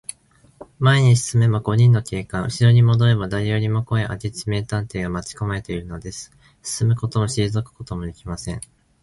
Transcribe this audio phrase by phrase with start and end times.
[0.79, 6.31] 前に進めば五人の警官、うしろにもどれば、だれよりもこわい明智名探偵が待ちかまえているのです。
[6.63, 8.61] 進むこともしりぞくこともできません。